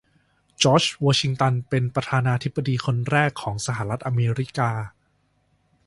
[0.61, 4.71] จอร์จ วอชิงตันเป็นประธานาธิบดีคนแรกของสหรัฐอเมริกา